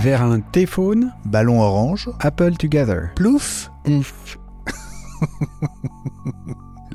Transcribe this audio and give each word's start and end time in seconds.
vers 0.00 0.22
un 0.22 0.40
téléphone, 0.40 1.12
Ballon 1.26 1.60
orange. 1.60 2.08
Apple 2.20 2.56
Together. 2.56 3.10
Plouf 3.16 3.70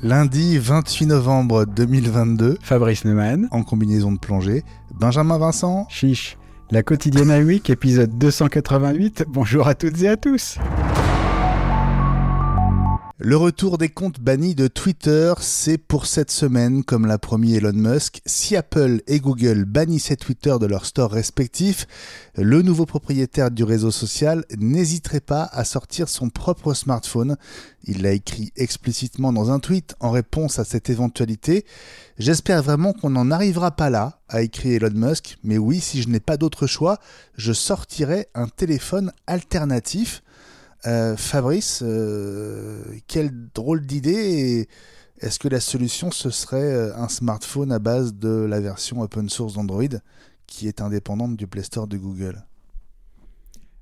Lundi 0.02 0.58
28 0.58 1.06
novembre 1.06 1.66
2022, 1.66 2.58
Fabrice 2.60 3.04
Neumann, 3.04 3.48
en 3.52 3.62
combinaison 3.62 4.10
de 4.12 4.18
plongée, 4.18 4.64
Benjamin 4.98 5.38
Vincent. 5.38 5.86
Chiche. 5.88 6.36
La 6.70 6.82
quotidienne 6.82 7.30
à 7.30 7.38
week, 7.38 7.70
épisode 7.70 8.18
288. 8.18 9.24
Bonjour 9.28 9.68
à 9.68 9.76
toutes 9.76 10.02
et 10.02 10.08
à 10.08 10.16
tous. 10.16 10.58
Le 13.18 13.38
retour 13.38 13.78
des 13.78 13.88
comptes 13.88 14.20
bannis 14.20 14.54
de 14.54 14.68
Twitter, 14.68 15.32
c'est 15.40 15.78
pour 15.78 16.04
cette 16.04 16.30
semaine, 16.30 16.84
comme 16.84 17.06
l'a 17.06 17.16
promis 17.16 17.54
Elon 17.54 17.72
Musk. 17.72 18.20
Si 18.26 18.56
Apple 18.56 19.00
et 19.06 19.20
Google 19.20 19.64
bannissaient 19.64 20.16
Twitter 20.16 20.54
de 20.60 20.66
leurs 20.66 20.84
stores 20.84 21.12
respectifs, 21.12 21.86
le 22.34 22.60
nouveau 22.60 22.84
propriétaire 22.84 23.50
du 23.50 23.64
réseau 23.64 23.90
social 23.90 24.44
n'hésiterait 24.58 25.20
pas 25.20 25.44
à 25.44 25.64
sortir 25.64 26.10
son 26.10 26.28
propre 26.28 26.74
smartphone. 26.74 27.38
Il 27.84 28.02
l'a 28.02 28.12
écrit 28.12 28.52
explicitement 28.54 29.32
dans 29.32 29.50
un 29.50 29.60
tweet 29.60 29.94
en 30.00 30.10
réponse 30.10 30.58
à 30.58 30.64
cette 30.64 30.90
éventualité. 30.90 31.64
J'espère 32.18 32.62
vraiment 32.62 32.92
qu'on 32.92 33.08
n'en 33.08 33.30
arrivera 33.30 33.70
pas 33.70 33.88
là, 33.88 34.20
a 34.28 34.42
écrit 34.42 34.74
Elon 34.74 34.90
Musk, 34.92 35.38
mais 35.42 35.56
oui, 35.56 35.80
si 35.80 36.02
je 36.02 36.10
n'ai 36.10 36.20
pas 36.20 36.36
d'autre 36.36 36.66
choix, 36.66 36.98
je 37.38 37.54
sortirai 37.54 38.28
un 38.34 38.48
téléphone 38.48 39.10
alternatif. 39.26 40.22
Euh, 40.86 41.16
Fabrice, 41.16 41.82
euh, 41.82 42.82
quelle 43.06 43.30
drôle 43.54 43.86
d'idée 43.86 44.68
Est-ce 45.20 45.38
que 45.38 45.48
la 45.48 45.60
solution 45.60 46.10
ce 46.10 46.30
serait 46.30 46.62
euh, 46.62 46.96
un 46.96 47.08
smartphone 47.08 47.72
à 47.72 47.78
base 47.78 48.14
de 48.14 48.44
la 48.44 48.60
version 48.60 49.00
open 49.00 49.28
source 49.28 49.54
d'Android 49.54 50.00
qui 50.46 50.68
est 50.68 50.80
indépendante 50.80 51.36
du 51.36 51.46
Play 51.46 51.62
Store 51.62 51.86
de 51.86 51.96
Google? 51.96 52.44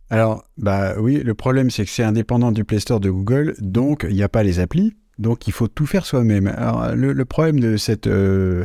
Alors, 0.08 0.44
bah 0.56 0.94
oui, 0.98 1.22
le 1.22 1.34
problème 1.34 1.70
c'est 1.70 1.84
que 1.84 1.90
c'est 1.90 2.04
indépendant 2.04 2.52
du 2.52 2.64
Play 2.64 2.78
Store 2.78 3.01
de 3.01 3.10
Google, 3.10 3.54
donc 3.58 4.06
il 4.08 4.14
n'y 4.14 4.23
a 4.23 4.29
pas 4.29 4.42
les 4.42 4.60
applis, 4.60 4.95
donc 5.18 5.46
il 5.48 5.52
faut 5.52 5.68
tout 5.68 5.86
faire 5.86 6.06
soi-même. 6.06 6.46
Alors, 6.46 6.95
le, 6.95 7.24
problème 7.24 7.58
de 7.58 7.76
cette. 7.76 8.06
de, 8.06 8.64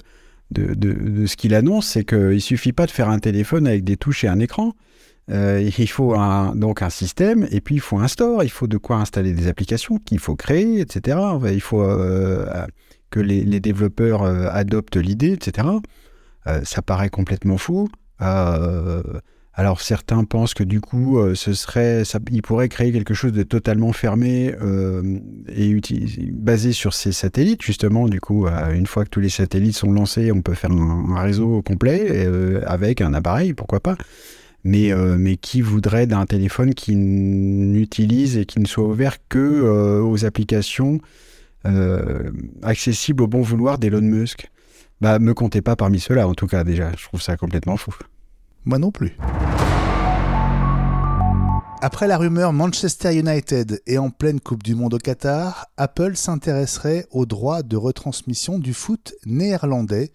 de, 0.51 1.25
ce 1.25 1.35
qu'il 1.35 1.55
annonce, 1.55 1.87
c'est 1.87 2.03
qu'il 2.03 2.41
suffit 2.41 2.73
pas 2.73 2.85
de 2.85 2.91
faire 2.91 3.09
un 3.09 3.19
téléphone 3.19 3.67
avec 3.67 3.83
des 3.83 3.97
touches 3.97 4.23
et 4.25 4.27
un 4.27 4.39
écran. 4.39 4.73
Euh, 5.31 5.69
il 5.77 5.89
faut 5.89 6.15
un, 6.15 6.55
donc 6.55 6.81
un 6.81 6.89
système 6.89 7.47
et 7.51 7.61
puis 7.61 7.75
il 7.75 7.81
faut 7.81 7.99
un 7.99 8.07
store, 8.07 8.43
il 8.43 8.49
faut 8.49 8.67
de 8.67 8.77
quoi 8.77 8.97
installer 8.97 9.33
des 9.33 9.47
applications 9.47 9.97
qu'il 9.97 10.19
faut 10.19 10.35
créer, 10.35 10.79
etc. 10.79 11.19
Il 11.51 11.61
faut 11.61 11.83
euh, 11.83 12.47
que 13.11 13.19
les, 13.19 13.59
développeurs 13.59 14.23
euh, 14.23 14.47
adoptent 14.51 14.97
l'idée, 14.97 15.33
etc. 15.33 15.67
ça 16.63 16.81
paraît 16.81 17.09
complètement 17.09 17.57
fou. 17.57 17.89
alors 18.19 19.81
certains 19.81 20.23
pensent 20.23 20.55
que 20.55 20.63
du 20.63 20.81
coup, 20.81 21.19
ce 21.35 21.53
serait, 21.53 22.01
ils 22.31 22.41
pourraient 22.41 22.69
créer 22.69 22.91
quelque 22.91 23.13
chose 23.13 23.33
de 23.33 23.43
totalement 23.43 23.93
fermé 23.93 24.55
et 25.47 25.79
basé 26.31 26.71
sur 26.71 26.93
ces 26.95 27.11
satellites. 27.11 27.61
Justement, 27.61 28.07
du 28.07 28.19
coup, 28.19 28.47
une 28.47 28.87
fois 28.87 29.03
que 29.03 29.09
tous 29.09 29.19
les 29.19 29.29
satellites 29.29 29.75
sont 29.75 29.91
lancés, 29.91 30.31
on 30.31 30.41
peut 30.41 30.55
faire 30.55 30.71
un 30.71 31.21
réseau 31.21 31.61
complet 31.61 32.25
avec 32.65 33.01
un 33.01 33.13
appareil, 33.13 33.53
pourquoi 33.53 33.79
pas 33.79 33.95
mais, 34.63 34.91
euh, 34.91 35.17
mais 35.17 35.37
qui 35.37 35.61
voudrait 35.61 36.07
d'un 36.07 36.25
téléphone 36.25 36.73
qui 36.73 36.95
n'utilise 36.95 38.37
et 38.37 38.45
qui 38.45 38.59
ne 38.59 38.65
soit 38.65 38.85
ouvert 38.85 39.17
que 39.27 39.39
euh, 39.39 40.01
aux 40.01 40.25
applications 40.25 40.99
euh, 41.65 42.31
accessibles 42.61 43.23
au 43.23 43.27
bon 43.27 43.41
vouloir 43.41 43.77
d'Elon 43.77 44.01
Musk 44.01 44.49
Bah, 45.01 45.19
me 45.19 45.33
comptez 45.33 45.61
pas 45.61 45.75
parmi 45.75 45.99
ceux-là, 45.99 46.27
en 46.27 46.33
tout 46.33 46.47
cas, 46.47 46.63
déjà. 46.63 46.91
Je 46.97 47.03
trouve 47.05 47.21
ça 47.21 47.37
complètement 47.37 47.77
fou. 47.77 47.93
Moi 48.65 48.79
non 48.79 48.91
plus. 48.91 49.15
Après 51.81 52.07
la 52.07 52.17
rumeur 52.17 52.51
Manchester 52.51 53.17
United 53.17 53.81
et 53.87 53.97
en 53.97 54.09
pleine 54.09 54.41
Coupe 54.41 54.63
du 54.63 54.75
Monde 54.75 54.95
au 54.95 54.97
Qatar, 54.97 55.67
Apple 55.77 56.17
s'intéresserait 56.17 57.07
aux 57.09 57.25
droits 57.25 57.63
de 57.63 57.77
retransmission 57.77 58.59
du 58.59 58.73
foot 58.73 59.13
néerlandais 59.25 60.11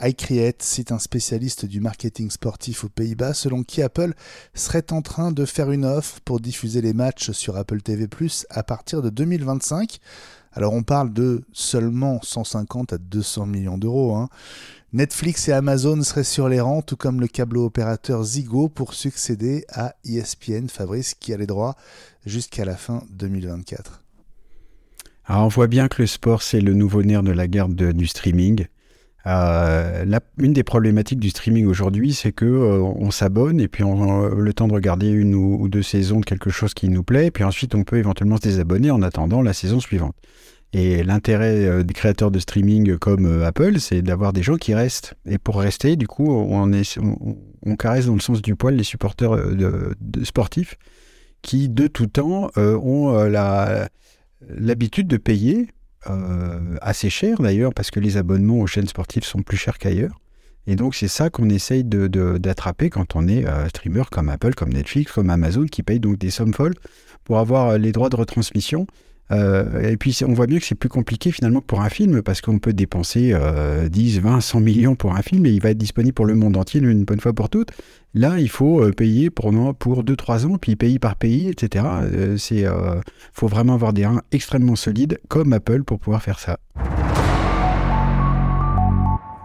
iCreate 0.00 0.62
cite 0.62 0.92
un 0.92 0.98
spécialiste 0.98 1.66
du 1.66 1.80
marketing 1.80 2.30
sportif 2.30 2.84
aux 2.84 2.88
Pays-Bas 2.88 3.34
selon 3.34 3.62
qui 3.62 3.82
Apple 3.82 4.14
serait 4.54 4.92
en 4.92 5.02
train 5.02 5.32
de 5.32 5.44
faire 5.44 5.70
une 5.70 5.84
offre 5.84 6.20
pour 6.24 6.40
diffuser 6.40 6.80
les 6.80 6.92
matchs 6.92 7.32
sur 7.32 7.56
Apple 7.56 7.80
TV⁇ 7.82 8.06
à 8.50 8.62
partir 8.62 9.02
de 9.02 9.10
2025. 9.10 9.98
Alors 10.52 10.72
on 10.72 10.82
parle 10.82 11.12
de 11.12 11.42
seulement 11.52 12.20
150 12.22 12.92
à 12.92 12.98
200 12.98 13.46
millions 13.46 13.78
d'euros. 13.78 14.16
Hein. 14.16 14.28
Netflix 14.92 15.48
et 15.48 15.52
Amazon 15.52 16.02
seraient 16.02 16.24
sur 16.24 16.48
les 16.48 16.60
rangs, 16.60 16.82
tout 16.82 16.96
comme 16.96 17.20
le 17.20 17.26
câble 17.26 17.58
opérateur 17.58 18.24
Zigo 18.24 18.68
pour 18.68 18.94
succéder 18.94 19.64
à 19.70 19.94
ESPN 20.04 20.68
Fabrice 20.68 21.14
qui 21.14 21.34
a 21.34 21.36
les 21.36 21.46
droits 21.46 21.76
jusqu'à 22.24 22.64
la 22.64 22.76
fin 22.76 23.02
2024. 23.10 24.02
Alors 25.26 25.44
on 25.44 25.48
voit 25.48 25.66
bien 25.66 25.88
que 25.88 26.00
le 26.00 26.06
sport 26.06 26.42
c'est 26.42 26.60
le 26.60 26.72
nouveau 26.72 27.02
nerf 27.02 27.22
de 27.22 27.32
la 27.32 27.48
guerre 27.48 27.68
du 27.68 28.06
streaming. 28.06 28.66
Euh, 29.26 30.04
une 30.38 30.52
des 30.52 30.62
problématiques 30.62 31.18
du 31.18 31.30
streaming 31.30 31.66
aujourd'hui, 31.66 32.14
c'est 32.14 32.32
que 32.32 32.44
euh, 32.44 32.80
on 32.80 33.10
s'abonne 33.10 33.60
et 33.60 33.68
puis 33.68 33.82
on 33.82 34.24
a 34.24 34.34
le 34.34 34.52
temps 34.54 34.68
de 34.68 34.72
regarder 34.72 35.08
une 35.08 35.34
ou, 35.34 35.68
deux 35.68 35.82
saisons 35.82 36.20
de 36.20 36.24
quelque 36.24 36.50
chose 36.50 36.72
qui 36.72 36.88
nous 36.88 37.02
plaît, 37.02 37.26
et 37.26 37.30
puis 37.30 37.44
ensuite 37.44 37.74
on 37.74 37.82
peut 37.82 37.96
éventuellement 37.96 38.36
se 38.36 38.42
désabonner 38.42 38.90
en 38.90 39.02
attendant 39.02 39.42
la 39.42 39.52
saison 39.52 39.80
suivante. 39.80 40.14
Et 40.72 41.02
l'intérêt 41.02 41.64
euh, 41.64 41.82
des 41.82 41.94
créateurs 41.94 42.30
de 42.30 42.38
streaming 42.38 42.96
comme 42.98 43.42
Apple, 43.42 43.80
c'est 43.80 44.02
d'avoir 44.02 44.32
des 44.32 44.42
gens 44.42 44.56
qui 44.56 44.74
restent. 44.74 45.14
Et 45.26 45.38
pour 45.38 45.58
rester, 45.58 45.96
du 45.96 46.06
coup, 46.06 46.30
on, 46.30 46.70
on, 47.66 47.76
caresse 47.76 48.06
dans 48.06 48.14
le 48.14 48.20
sens 48.20 48.40
du 48.40 48.54
poil 48.54 48.76
les 48.76 48.84
supporters 48.84 49.36
sportifs 50.24 50.76
qui, 51.42 51.68
de 51.68 51.86
tout 51.86 52.06
temps, 52.06 52.50
ont 52.56 53.28
l'habitude 54.48 55.06
de 55.06 55.16
payer 55.16 55.68
euh, 56.08 56.76
assez 56.80 57.10
cher 57.10 57.40
d'ailleurs, 57.40 57.74
parce 57.74 57.90
que 57.90 58.00
les 58.00 58.16
abonnements 58.16 58.60
aux 58.60 58.66
chaînes 58.66 58.86
sportives 58.86 59.24
sont 59.24 59.42
plus 59.42 59.56
chers 59.56 59.78
qu'ailleurs. 59.78 60.20
Et 60.66 60.76
donc 60.76 60.94
c'est 60.94 61.08
ça 61.08 61.30
qu'on 61.30 61.48
essaye 61.48 61.82
d'attraper 61.82 62.86
de, 62.86 62.90
quand 62.90 63.16
on 63.16 63.26
est 63.26 63.46
euh, 63.46 63.68
streamer 63.68 64.04
comme 64.10 64.28
Apple, 64.28 64.54
comme 64.54 64.72
Netflix, 64.72 65.12
comme 65.12 65.30
Amazon, 65.30 65.64
qui 65.64 65.82
payent 65.82 66.00
donc 66.00 66.18
des 66.18 66.30
sommes 66.30 66.54
folles 66.54 66.74
pour 67.24 67.38
avoir 67.38 67.68
euh, 67.70 67.78
les 67.78 67.92
droits 67.92 68.10
de 68.10 68.16
retransmission 68.16 68.86
et 69.30 69.98
puis 69.98 70.18
on 70.26 70.32
voit 70.32 70.46
bien 70.46 70.58
que 70.58 70.64
c'est 70.64 70.74
plus 70.74 70.88
compliqué 70.88 71.30
finalement 71.30 71.60
pour 71.60 71.82
un 71.82 71.90
film 71.90 72.22
parce 72.22 72.40
qu'on 72.40 72.58
peut 72.58 72.72
dépenser 72.72 73.34
10, 73.90 74.20
20, 74.20 74.40
100 74.40 74.60
millions 74.60 74.94
pour 74.94 75.14
un 75.14 75.20
film 75.20 75.44
et 75.44 75.50
il 75.50 75.60
va 75.60 75.68
être 75.68 75.76
disponible 75.76 76.14
pour 76.14 76.24
le 76.24 76.34
monde 76.34 76.56
entier 76.56 76.80
une 76.80 77.04
bonne 77.04 77.20
fois 77.20 77.34
pour 77.34 77.50
toutes. 77.50 77.68
Là, 78.14 78.38
il 78.38 78.48
faut 78.48 78.82
euh, 78.82 78.92
payer 78.92 79.30
pour, 79.30 79.52
pour 79.78 80.02
2-3 80.02 80.46
ans, 80.46 80.58
puis 80.58 80.76
pays 80.76 80.98
par 80.98 81.16
pays, 81.16 81.48
etc. 81.48 81.84
Il 82.50 82.64
euh, 82.66 83.00
faut 83.32 83.48
vraiment 83.48 83.74
avoir 83.74 83.92
des 83.92 84.06
reins 84.06 84.22
extrêmement 84.32 84.76
solides 84.76 85.20
comme 85.28 85.52
Apple 85.52 85.84
pour 85.84 85.98
pouvoir 85.98 86.22
faire 86.22 86.38
ça. 86.38 86.58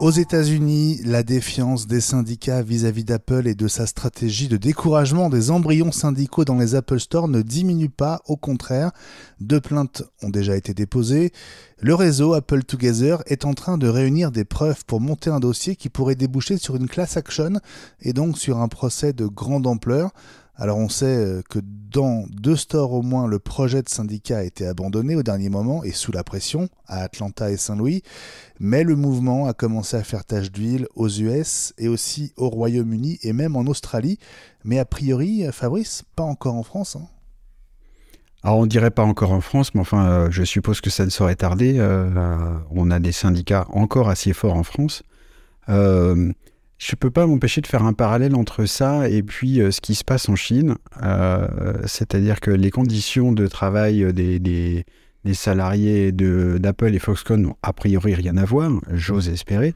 Aux 0.04 0.12
États-Unis, 0.12 1.00
la 1.06 1.24
défiance 1.24 1.88
des 1.88 2.02
syndicats 2.02 2.62
vis-à-vis 2.62 3.06
d'Apple 3.06 3.48
et 3.48 3.56
de 3.56 3.70
sa 3.70 3.88
stratégie 3.88 4.50
de 4.50 4.58
découragement 4.58 5.30
des 5.30 5.50
embryons 5.50 5.94
syndicaux 5.94 6.44
dans 6.44 6.58
les 6.58 6.76
Apple 6.76 7.00
Store 7.00 7.30
ne 7.30 7.42
diminue 7.42 7.88
pas, 7.88 8.22
au 8.28 8.36
contraire. 8.36 8.92
Deux 9.40 9.62
plaintes 9.62 10.04
ont 10.22 10.30
déjà 10.30 10.58
été 10.58 10.74
déposées. 10.74 11.32
Le 11.80 11.96
réseau 11.96 12.34
Apple 12.34 12.64
Together 12.64 13.24
est 13.28 13.46
en 13.46 13.54
train 13.54 13.78
de 13.78 13.88
réunir 13.88 14.32
des 14.32 14.44
preuves 14.44 14.84
pour 14.84 15.00
monter 15.00 15.30
un 15.30 15.40
dossier 15.40 15.78
qui 15.78 15.88
pourrait 15.88 16.16
déboucher 16.16 16.58
sur 16.58 16.76
une 16.76 16.90
class 16.90 17.16
action 17.16 17.62
et 18.02 18.12
donc 18.12 18.38
sur 18.38 18.58
un 18.58 18.68
procès 18.68 19.14
de 19.14 19.26
grande 19.26 19.68
ampleur. 19.68 20.12
Alors 20.56 20.78
on 20.78 20.90
sait 20.90 21.06
euh, 21.06 21.42
que 21.50 21.60
dans 21.64 22.26
deux 22.30 22.56
stores 22.56 22.94
au 22.94 23.02
moins, 23.02 23.28
le 23.28 23.40
projet 23.40 23.82
de 23.82 23.90
syndicat 23.90 24.40
a 24.40 24.44
été 24.44 24.68
abandonné 24.68 25.16
au 25.16 25.24
dernier 25.24 25.50
moment 25.50 25.84
et 25.84 25.92
sous 25.92 26.12
la 26.12 26.24
pression, 26.24 26.70
à 26.88 27.00
Atlanta 27.00 27.52
et 27.52 27.58
Saint-Louis, 27.58 28.04
mais 28.60 28.84
le 28.84 28.96
mouvement 28.96 29.48
a 29.48 29.54
commencé 29.54 29.98
à 29.98 30.04
faire 30.04 30.26
tache 30.26 30.52
d'huile 30.52 30.88
aux 30.96 31.10
US 31.10 31.74
et 31.78 31.88
aussi 31.88 32.34
au 32.38 32.50
Royaume-Uni 32.50 33.20
et 33.24 33.34
même 33.34 33.56
en 33.56 33.66
Australie, 33.66 34.20
mais 34.64 34.80
a 34.80 34.86
priori, 34.86 35.44
Fabrice, 35.52 36.04
pas 36.16 36.24
encore 36.24 36.56
en 36.56 36.64
France. 36.64 36.96
Hein. 36.96 37.08
Alors 38.44 38.58
on 38.58 38.66
dirait 38.66 38.92
pas 38.92 39.04
encore 39.04 39.32
en 39.32 39.40
France, 39.40 39.74
mais 39.74 39.80
enfin 39.80 40.06
euh, 40.06 40.28
je 40.30 40.44
suppose 40.44 40.82
que 40.82 40.90
ça 40.90 41.06
ne 41.06 41.10
saurait 41.10 41.36
tarder. 41.36 41.76
Euh, 41.78 42.58
on 42.72 42.92
a 42.92 43.00
des 43.00 43.14
syndicats 43.14 43.66
encore 43.70 44.10
assez 44.10 44.34
forts 44.34 44.56
en 44.56 44.64
France. 44.64 45.04
Je 46.84 46.92
ne 46.92 46.98
peux 46.98 47.12
pas 47.12 47.26
m'empêcher 47.26 47.62
de 47.62 47.68
faire 47.68 47.84
un 47.84 47.94
parallèle 47.94 48.36
entre 48.36 48.66
ça 48.66 49.08
et 49.08 49.24
puis 49.24 49.62
euh, 49.62 49.72
ce 49.72 49.80
qui 49.80 49.96
se 49.96 50.04
passe 50.04 50.28
en 50.28 50.36
Chine. 50.36 50.76
Euh, 51.02 51.48
c'est-à-dire 51.86 52.42
que 52.42 52.52
les 52.52 52.72
conditions 52.72 53.32
de 53.32 53.48
travail 53.48 54.12
des, 54.12 54.38
des, 54.38 54.84
salariés 55.34 56.12
d'Apple 56.12 56.94
et 56.94 57.00
Foxconn 57.00 57.42
n'ont 57.42 57.56
a 57.64 57.72
priori 57.72 58.16
rien 58.16 58.36
à 58.36 58.44
voir, 58.44 58.70
j'ose 58.92 59.30
espérer. 59.30 59.76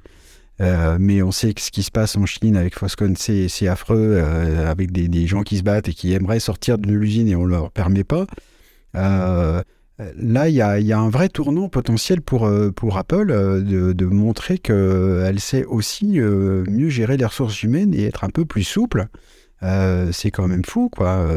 Euh, 0.60 0.98
mais 1.00 1.22
on 1.22 1.32
sait 1.32 1.54
que 1.54 1.62
ce 1.62 1.72
qui 1.72 1.84
se 1.84 1.92
passe 1.92 2.18
en 2.18 2.26
Chine 2.26 2.58
avec 2.58 2.78
Foxconn, 2.78 3.16
c'est 3.16 3.68
affreux, 3.70 4.20
avec 4.20 4.92
des, 4.92 5.08
des, 5.08 5.28
gens 5.28 5.44
qui 5.44 5.60
se 5.60 5.64
battent 5.64 5.88
et 5.88 5.94
qui 5.94 6.12
aimeraient 6.12 6.42
sortir 6.42 6.78
de 6.78 6.92
l'usine 6.92 7.30
et 7.30 7.38
on 7.38 7.46
ne 7.46 7.52
leur 7.52 7.72
permet 7.72 8.04
pas. 8.04 8.26
Là, 10.00 10.48
il 10.48 10.54
y, 10.56 10.62
a, 10.62 11.00
un 11.00 11.10
vrai 11.10 11.28
tournant 11.28 11.70
potentiel 11.70 12.22
pour, 12.22 12.46
euh, 12.46 12.72
Apple 12.96 13.32
euh, 13.32 13.94
de, 13.94 14.06
montrer 14.06 14.60
qu'elle 14.60 15.40
sait 15.40 15.66
aussi 15.66 16.20
euh, 16.20 16.64
mieux 16.70 16.90
gérer 16.90 17.18
les 17.18 17.26
ressources 17.26 17.64
humaines 17.64 17.96
et 17.96 18.04
être 18.04 18.24
un 18.24 18.30
peu 18.30 18.46
plus 18.46 18.64
souple. 18.64 19.08
c'est 19.62 20.30
quand 20.30 20.48
même 20.48 20.64
fou, 20.66 20.90
quoi. 20.90 21.28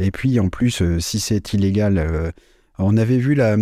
et 0.00 0.10
puis, 0.10 0.40
en 0.40 0.48
plus, 0.48 0.82
si 0.98 1.20
c'est 1.20 1.52
illégal, 1.52 2.32
on 2.78 2.96
avait 2.96 3.18
vu 3.18 3.34
la, 3.34 3.54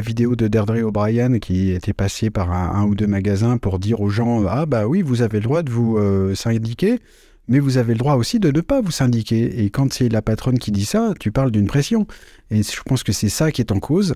vidéo 0.00 0.36
de 0.36 0.46
Deirdre 0.46 0.80
O'Brien 0.82 1.40
qui 1.40 1.72
était 1.72 1.92
passée 1.92 2.30
par 2.30 2.52
un, 2.52 2.84
ou 2.84 2.94
deux 2.94 3.08
magasins 3.08 3.58
pour 3.58 3.80
dire 3.80 4.00
aux 4.00 4.08
gens 4.08 4.46
Ah, 4.46 4.66
bah 4.66 4.86
oui, 4.86 5.02
vous 5.02 5.22
avez 5.22 5.38
le 5.38 5.44
droit 5.44 5.64
de 5.64 5.70
vous 5.72 5.98
syndiquer, 6.36 7.00
mais 7.48 7.58
vous 7.58 7.78
avez 7.78 7.92
le 7.94 7.98
droit 7.98 8.14
aussi 8.14 8.38
de 8.38 8.50
ne 8.50 8.60
pas 8.60 8.80
vous 8.80 8.90
syndiquer. 8.90 9.64
Et 9.64 9.70
quand 9.70 9.92
c'est 9.92 10.08
la 10.08 10.22
patronne 10.22 10.58
qui 10.58 10.70
dit 10.70 10.84
ça, 10.84 11.14
tu 11.18 11.32
parles 11.32 11.50
d'une 11.50 11.66
pression. 11.66 12.06
Et 12.50 12.62
je 12.62 12.82
pense 12.84 13.02
que 13.02 13.12
c'est 13.12 13.28
ça 13.28 13.52
qui 13.52 13.60
est 13.60 13.72
en 13.72 13.80
cause. 13.80 14.14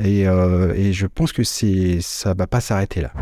Et, 0.00 0.22
et 0.22 0.92
je 0.92 1.06
pense 1.06 1.32
que 1.32 1.42
ça 1.42 2.34
va 2.34 2.46
pas 2.46 2.60
s'arrêter 2.60 3.00
là. 3.00 3.12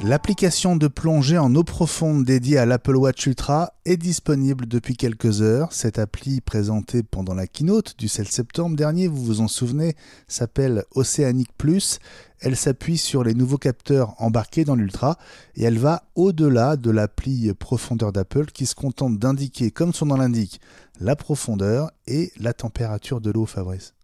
L'application 0.00 0.76
de 0.76 0.86
plongée 0.86 1.38
en 1.38 1.52
eau 1.56 1.64
profonde 1.64 2.24
dédiée 2.24 2.58
à 2.58 2.66
l'Apple 2.66 2.94
Watch 2.94 3.26
Ultra 3.26 3.72
est 3.84 3.96
disponible 3.96 4.66
depuis 4.66 4.96
quelques 4.96 5.42
heures. 5.42 5.72
Cette 5.72 5.98
appli 5.98 6.40
présentée 6.40 7.02
pendant 7.02 7.34
la 7.34 7.48
keynote 7.48 7.98
du 7.98 8.06
7 8.06 8.28
septembre 8.28 8.76
dernier, 8.76 9.08
vous 9.08 9.24
vous 9.24 9.40
en 9.40 9.48
souvenez, 9.48 9.96
s'appelle 10.28 10.84
Oceanic 10.94 11.48
Plus. 11.58 11.98
Elle 12.38 12.54
s'appuie 12.54 12.96
sur 12.96 13.24
les 13.24 13.34
nouveaux 13.34 13.58
capteurs 13.58 14.14
embarqués 14.18 14.64
dans 14.64 14.76
l'Ultra 14.76 15.18
et 15.56 15.64
elle 15.64 15.78
va 15.78 16.04
au-delà 16.14 16.76
de 16.76 16.92
l'appli 16.92 17.52
profondeur 17.54 18.12
d'Apple 18.12 18.46
qui 18.46 18.66
se 18.66 18.76
contente 18.76 19.18
d'indiquer, 19.18 19.72
comme 19.72 19.92
son 19.92 20.06
nom 20.06 20.16
l'indique, 20.16 20.60
la 21.00 21.16
profondeur 21.16 21.90
et 22.06 22.30
la 22.38 22.52
température 22.52 23.20
de 23.20 23.32
l'eau, 23.32 23.46
Fabrice. 23.46 23.94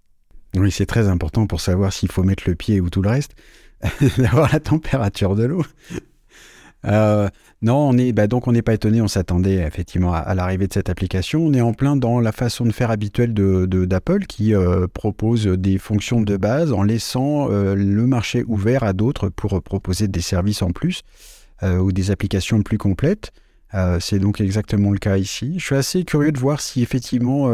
Oui, 0.57 0.73
c'est 0.73 0.87
très 0.87 1.07
important 1.07 1.47
pour 1.47 1.61
savoir 1.61 1.93
s'il 1.93 2.11
faut 2.11 2.25
mettre 2.25 2.45
le 2.49 2.57
pied 2.57 2.81
ou 2.81 2.91
tout 2.91 3.03
le 3.03 3.11
reste. 3.11 3.37
d'avoir 4.19 4.53
la 4.53 4.61
température 4.61 5.35
de 5.35 5.45
l'eau. 5.45 5.65
Euh, 6.87 7.29
non, 7.63 7.77
on 7.77 7.97
est, 7.97 8.13
bah, 8.13 8.27
donc 8.27 8.47
on 8.47 8.53
n'est 8.53 8.63
pas 8.63 8.75
étonné, 8.75 9.01
on 9.01 9.09
s'attendait 9.09 9.55
effectivement 9.55 10.13
à, 10.13 10.35
l'arrivée 10.35 10.67
de 10.67 10.73
cette 10.73 10.91
application. 10.91 11.41
On 11.47 11.55
est 11.55 11.61
en 11.61 11.73
plein 11.73 11.97
dans 11.97 12.21
la 12.21 12.33
façon 12.33 12.67
de 12.67 12.73
faire 12.73 12.91
habituelle 12.91 13.33
d'Apple 13.33 13.67
de, 13.69 13.85
d'Apple 13.87 14.27
qui 14.27 14.55
euh, 14.55 14.87
propose 14.87 15.47
des 15.47 15.79
fonctions 15.79 16.21
de 16.21 16.37
base 16.37 16.73
en 16.73 16.83
laissant 16.83 17.51
euh, 17.51 17.75
le 17.75 18.07
marché 18.07 18.45
ouvert 18.47 18.85
à 18.85 18.93
d'autres 18.93 19.31
pour 19.31 19.63
proposer 19.63 20.09
des 20.09 20.21
services 20.21 20.63
en 20.63 20.71
plus 20.71 21.03
ou 21.63 21.93
des 21.93 22.11
applications 22.11 22.61
plus 22.61 22.77
complètes. 22.77 23.33
C'est 23.99 24.19
donc 24.19 24.39
exactement 24.43 24.91
le 24.91 24.99
cas 24.99 25.17
ici. 25.17 25.55
Je 25.57 25.65
suis 25.65 25.77
assez 25.77 26.05
curieux 26.05 26.31
de 26.31 26.39
voir 26.39 26.61
si 26.61 26.83
effectivement 26.83 27.49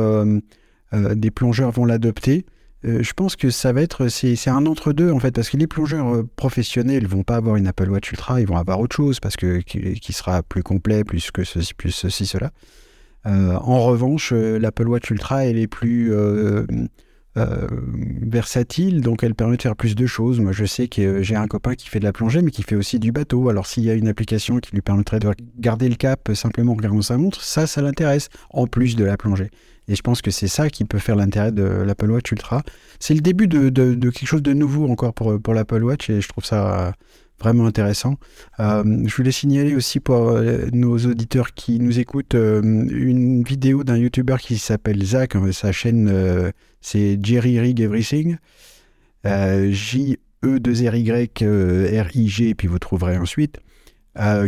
des 0.93 1.31
plongeurs 1.31 1.71
vont 1.71 1.85
l'adopter. 1.85 2.45
Euh, 2.87 3.03
je 3.03 3.13
pense 3.13 3.37
que 3.37 3.51
ça 3.51 3.73
va 3.73 3.83
être, 3.83 4.09
c'est 4.09 4.49
un 4.49 4.65
entre-deux 4.65 5.11
en 5.13 5.19
fait, 5.19 5.33
parce 5.33 5.51
que 5.51 5.59
les 5.59 5.67
plongeurs 5.67 6.15
euh, 6.15 6.29
professionnels 6.37 7.07
vont 7.07 7.23
pas 7.23 7.37
avoir 7.37 7.57
une 7.57 7.67
Apple 7.67 7.91
Watch 7.91 8.11
Ultra, 8.11 8.41
ils 8.41 8.47
vont 8.47 8.57
avoir 8.57 8.81
autre 8.81 8.97
chose 8.97 9.21
parce 9.21 9.37
que 9.37 9.59
qui, 9.59 10.13
sera 10.13 10.43
plus 10.43 10.63
complet, 10.63 11.05
plus 11.05 11.31
que 11.31 11.45
ceci, 11.45 11.75
plus 11.75 11.91
ceci, 11.91 12.27
cela. 12.27 12.53
Euh, 13.27 13.55
en 13.57 13.85
revanche, 13.85 14.33
l'Apple 14.33 14.89
Watch 14.89 15.11
Ultra, 15.11 15.45
elle 15.45 15.59
est 15.59 15.67
plus 15.67 16.11
versatile, 17.37 19.01
donc 19.01 19.23
elle 19.23 19.35
permet 19.35 19.57
de 19.57 19.63
faire 19.63 19.77
plus 19.77 19.95
de 19.95 20.07
choses. 20.07 20.41
Moi, 20.41 20.53
je 20.53 20.65
sais 20.65 20.89
que 20.89 21.23
j'ai 21.23 21.37
un 21.37 21.47
copain 21.47 21.75
qui 21.75 21.89
fait 21.89 22.01
de 22.01 22.05
la 22.05 22.13
plongée, 22.13 22.43
mais 22.43 22.51
qui 22.51 22.63
fait 22.63 22.75
aussi 22.75 22.99
du 22.99 23.13
bateau. 23.13 23.49
Alors, 23.49 23.67
s'il 23.67 23.85
y 23.85 23.91
a 23.91 23.95
une 23.95 24.09
application 24.09 24.59
qui 24.59 24.73
lui 24.73 24.83
permettrait 24.83 25.21
de 25.21 25.31
garder 25.59 25.89
le 25.89 25.95
cap 25.95 26.31
simplement 26.35 26.73
en 26.73 26.77
regardant 26.77 27.03
sa 27.03 27.17
montre, 27.17 27.43
ça, 27.43 27.67
ça 27.67 27.83
l'intéresse, 27.83 28.29
en 28.51 28.67
plus 28.67 28.97
de 28.97 29.05
la 29.05 29.17
plongée. 29.17 29.51
Et 29.89 29.97
je 29.97 30.03
pense 30.03 30.23
que 30.23 30.31
c'est 30.31 30.49
ça 30.49 30.71
qui 30.71 30.85
peut 30.85 30.99
faire 30.99 31.17
l'intérêt 31.17 31.51
de 31.51 31.63
l'Apple 31.63 32.11
Watch 32.11 32.31
Ultra. 32.31 32.63
C'est 33.01 33.15
le 33.15 33.21
début 33.21 33.49
de, 33.49 33.71
quelque 34.11 34.27
chose 34.27 34.43
de 34.43 34.53
nouveau 34.53 34.89
encore 34.89 35.15
pour, 35.15 35.41
pour 35.41 35.55
l'Apple 35.55 35.83
Watch 35.83 36.11
et 36.11 36.21
je 36.21 36.29
trouve 36.29 36.45
ça 36.45 36.95
vraiment 37.41 37.67
intéressant. 37.67 38.17
Euh, 38.61 38.85
je 39.07 39.17
voulais 39.17 39.33
signaler 39.33 39.75
aussi 39.75 39.99
pour 40.01 40.29
euh, 40.29 40.67
nos 40.73 40.99
auditeurs 40.99 41.53
qui 41.55 41.79
nous 41.81 41.99
écoutent 41.99 42.35
euh, 42.35 42.61
une 42.63 43.43
vidéo 43.43 43.83
d'un 43.85 43.97
YouTuber 43.97 44.37
qui 44.41 44.59
s'appelle 44.59 45.03
Zach. 45.03 45.35
Sa 45.53 45.73
chaîne, 45.73 46.53
c'est 46.81 47.19
Jerry 47.23 47.59
Rig 47.61 47.81
Everything. 47.81 48.37
J-E-2-R-Y-R-I-G, 49.25 50.19
et 52.49 52.55
puis 52.55 52.69
vous 52.69 52.79
trouverez 52.79 53.17
ensuite. 53.19 53.59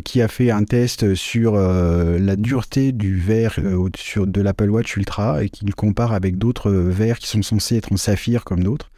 Qui 0.04 0.20
a 0.20 0.28
fait 0.28 0.50
un 0.50 0.64
test 0.64 1.14
sur 1.14 1.54
la 1.54 2.36
dureté 2.36 2.92
du 2.92 3.16
verre 3.16 3.58
sur, 3.96 4.26
de 4.26 4.40
l'Apple 4.42 4.68
Watch 4.70 4.96
Ultra 4.96 5.44
et 5.44 5.48
qui 5.48 5.64
le 5.64 5.72
compare 5.72 6.12
avec 6.12 6.36
d'autres 6.36 6.70
verres 6.72 7.18
qui 7.18 7.28
sont 7.28 7.42
censés 7.42 7.76
être 7.76 7.92
en 7.92 7.96
saphir 7.96 8.44
comme 8.44 8.64
d'autres. 8.64 8.90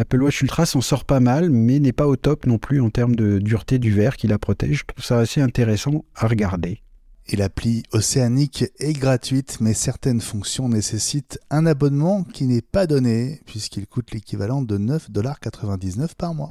L'Apple 0.00 0.22
Watch 0.22 0.40
Ultra 0.40 0.64
s'en 0.64 0.80
sort 0.80 1.04
pas 1.04 1.20
mal, 1.20 1.50
mais 1.50 1.78
n'est 1.78 1.92
pas 1.92 2.06
au 2.06 2.16
top 2.16 2.46
non 2.46 2.56
plus 2.56 2.80
en 2.80 2.88
termes 2.88 3.14
de 3.14 3.38
dureté 3.38 3.78
du 3.78 3.92
verre 3.92 4.16
qui 4.16 4.28
la 4.28 4.38
protège. 4.38 4.78
Je 4.78 4.84
trouve 4.86 5.04
ça 5.04 5.18
assez 5.18 5.42
intéressant 5.42 6.06
à 6.16 6.26
regarder. 6.26 6.80
Et 7.26 7.36
l'appli 7.36 7.82
Océanique 7.92 8.64
est 8.78 8.94
gratuite, 8.94 9.58
mais 9.60 9.74
certaines 9.74 10.22
fonctions 10.22 10.70
nécessitent 10.70 11.38
un 11.50 11.66
abonnement 11.66 12.24
qui 12.24 12.46
n'est 12.46 12.62
pas 12.62 12.86
donné, 12.86 13.42
puisqu'il 13.44 13.86
coûte 13.86 14.12
l'équivalent 14.12 14.62
de 14.62 14.78
9,99$ 14.78 16.14
par 16.16 16.32
mois. 16.32 16.48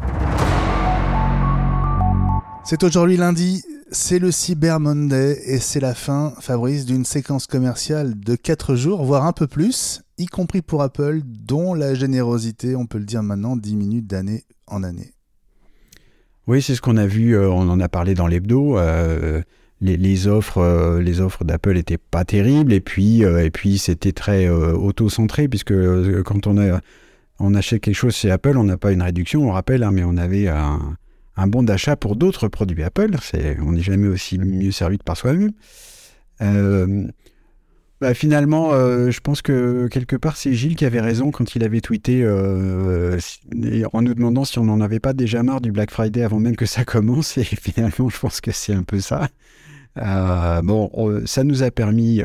C'est 2.63 2.83
aujourd'hui 2.83 3.17
lundi, 3.17 3.63
c'est 3.89 4.19
le 4.19 4.29
Cyber 4.31 4.79
Monday 4.79 5.41
et 5.45 5.57
c'est 5.57 5.79
la 5.79 5.95
fin, 5.95 6.35
Fabrice, 6.39 6.85
d'une 6.85 7.03
séquence 7.03 7.47
commerciale 7.47 8.19
de 8.19 8.35
4 8.35 8.75
jours, 8.75 9.03
voire 9.03 9.25
un 9.25 9.33
peu 9.33 9.47
plus, 9.47 10.03
y 10.19 10.27
compris 10.27 10.61
pour 10.61 10.83
Apple, 10.83 11.21
dont 11.25 11.73
la 11.73 11.95
générosité, 11.95 12.75
on 12.75 12.85
peut 12.85 12.99
le 12.99 13.05
dire 13.05 13.23
maintenant, 13.23 13.55
diminue 13.55 14.01
d'année 14.01 14.43
en 14.67 14.83
année. 14.83 15.13
Oui, 16.45 16.61
c'est 16.61 16.75
ce 16.75 16.81
qu'on 16.81 16.97
a 16.97 17.07
vu, 17.07 17.35
euh, 17.35 17.49
on 17.49 17.69
en 17.69 17.79
a 17.79 17.87
parlé 17.89 18.15
dans 18.15 18.27
l'hebdo. 18.27 18.77
Euh, 18.77 19.41
les, 19.81 20.27
offres, 20.27 20.57
euh, 20.57 20.99
les 20.99 21.21
offres 21.21 21.43
d'Apple 21.45 21.75
n'étaient 21.75 21.97
pas 21.97 22.25
terribles 22.25 22.73
et 22.73 22.81
puis, 22.81 23.21
et 23.21 23.49
puis 23.49 23.77
c'était 23.77 24.11
très 24.11 24.49
auto-centré 24.49 25.47
puisque 25.47 25.73
quand 26.23 26.47
on, 26.47 27.53
achète 27.53 27.81
quelque 27.81 27.95
chose 27.95 28.15
chez 28.15 28.29
Apple, 28.29 28.57
on 28.57 28.65
n'a 28.65 28.77
pas 28.77 28.91
une 28.91 29.01
réduction, 29.01 29.47
on 29.47 29.51
rappelle, 29.51 29.83
hein, 29.83 29.91
mais 29.91 30.03
on 30.03 30.17
avait 30.17 30.47
un 30.47 31.47
bon 31.47 31.63
d'achat 31.63 31.95
pour 31.95 32.15
d'autres 32.15 32.47
produits 32.47 32.83
Apple. 32.83 33.11
On 33.61 33.71
n'est 33.71 33.81
jamais 33.81 34.07
aussi 34.07 34.37
mieux 34.37 34.71
servi 34.71 34.97
que 34.97 35.03
par 35.03 35.15
soi-même. 35.15 35.51
Euh, 38.01 38.07
bah, 38.07 38.13
finalement, 38.13 38.71
euh, 38.73 39.11
je 39.11 39.19
pense 39.19 39.41
que 39.41 39.87
quelque 39.87 40.15
part, 40.15 40.37
c'est 40.37 40.53
Gilles 40.53 40.75
qui 40.75 40.85
avait 40.85 41.01
raison 41.01 41.31
quand 41.31 41.55
il 41.55 41.63
avait 41.63 41.81
tweeté 41.81 42.21
euh, 42.23 43.17
en 43.93 44.01
nous 44.01 44.13
demandant 44.13 44.45
si 44.45 44.59
on 44.59 44.65
n'en 44.65 44.81
avait 44.81 44.99
pas 44.99 45.13
déjà 45.13 45.43
marre 45.43 45.61
du 45.61 45.71
Black 45.71 45.91
Friday 45.91 46.23
avant 46.23 46.39
même 46.39 46.55
que 46.55 46.65
ça 46.65 46.85
commence. 46.85 47.37
Et 47.37 47.43
finalement, 47.43 48.09
je 48.09 48.19
pense 48.19 48.41
que 48.41 48.51
c'est 48.51 48.73
un 48.73 48.83
peu 48.83 48.99
ça. 48.99 49.27
bon, 50.63 50.89
ça 51.25 51.43
nous 51.43 51.63
a 51.63 51.71
permis, 51.71 52.21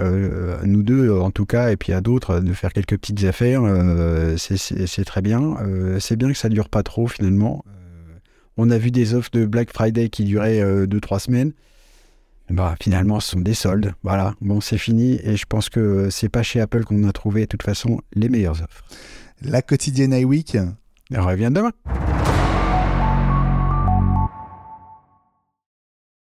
nous 0.64 0.82
deux 0.82 1.10
en 1.10 1.30
tout 1.30 1.46
cas, 1.46 1.70
et 1.70 1.76
puis 1.76 1.92
à 1.92 2.00
d'autres, 2.00 2.40
de 2.40 2.52
faire 2.52 2.72
quelques 2.72 2.96
petites 2.98 3.24
affaires. 3.24 3.62
c'est 4.36 5.04
très 5.04 5.22
bien. 5.22 5.56
c'est 5.98 6.16
bien 6.16 6.30
que 6.32 6.38
ça 6.38 6.48
dure 6.48 6.68
pas 6.68 6.82
trop 6.82 7.06
finalement. 7.08 7.64
On 8.56 8.70
a 8.70 8.78
vu 8.78 8.90
des 8.90 9.14
offres 9.14 9.30
de 9.32 9.46
Black 9.46 9.72
Friday 9.72 10.08
qui 10.08 10.24
duraient 10.24 10.60
2-3 10.86 11.14
euh, 11.14 11.18
semaines. 11.18 11.52
Bah, 12.50 12.74
finalement, 12.80 13.20
ce 13.20 13.32
sont 13.32 13.40
des 13.40 13.54
soldes. 13.54 13.94
Voilà, 14.02 14.34
bon, 14.40 14.60
c'est 14.60 14.78
fini. 14.78 15.18
Et 15.24 15.36
je 15.36 15.46
pense 15.46 15.68
que 15.68 16.10
c'est 16.10 16.28
pas 16.28 16.42
chez 16.42 16.60
Apple 16.60 16.84
qu'on 16.84 17.08
a 17.08 17.12
trouvé, 17.12 17.42
de 17.42 17.46
toute 17.46 17.62
façon, 17.62 18.00
les 18.14 18.28
meilleures 18.28 18.62
offres. 18.62 18.84
La 19.42 19.62
quotidienne 19.62 20.12
iWeek 20.12 20.56
revient 21.10 21.50
demain. 21.52 21.72